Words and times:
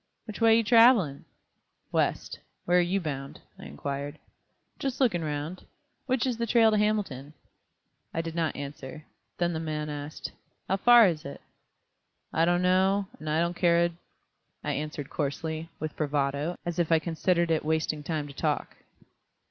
"Which 0.25 0.41
way 0.41 0.57
you 0.57 0.63
traveling?" 0.63 1.25
"West. 1.91 2.39
Where 2.65 2.79
're 2.79 2.81
you 2.81 2.99
bound?" 2.99 3.39
I 3.59 3.65
inquired. 3.65 4.17
"Just 4.79 4.99
lookin' 4.99 5.23
round. 5.23 5.63
Which 6.07 6.25
is 6.25 6.37
the 6.39 6.47
trail 6.47 6.71
to 6.71 6.77
Hamilton?" 6.79 7.35
I 8.11 8.21
did 8.23 8.33
not 8.33 8.55
answer. 8.55 9.05
Then 9.37 9.53
the 9.53 9.59
man 9.59 9.91
asked: 9.91 10.31
"How 10.67 10.77
far 10.77 11.05
is 11.07 11.23
it?" 11.23 11.39
"I 12.33 12.45
don't 12.45 12.63
know, 12.63 13.09
and 13.19 13.29
I 13.29 13.39
don't 13.41 13.55
care 13.55 13.83
a 13.83 13.89
d," 13.89 13.95
I 14.63 14.71
answered 14.71 15.11
coarsely, 15.11 15.69
with 15.79 15.95
bravado, 15.95 16.57
as 16.65 16.79
if 16.79 16.91
I 16.91 16.97
considered 16.97 17.51
it 17.51 17.63
wasting 17.63 18.01
time 18.01 18.25
to 18.27 18.33
talk. 18.33 18.77